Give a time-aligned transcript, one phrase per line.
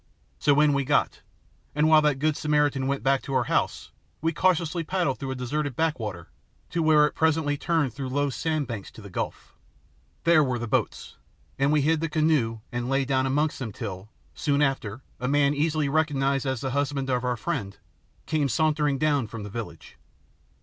[0.39, 1.21] So in we got,
[1.75, 5.35] and while that good Samaritan went back to her house we cautiously paddled through a
[5.35, 6.29] deserted backwater
[6.71, 9.53] to where it presently turned through low sandbanks to the gulf.
[10.23, 11.17] There were the boats,
[11.59, 15.53] and we hid the canoe and lay down amongst them till, soon after, a man,
[15.53, 17.77] easily recognised as the husband of our friend,
[18.25, 19.97] came sauntering down from the village.